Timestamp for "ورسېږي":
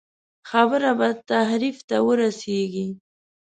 2.07-2.87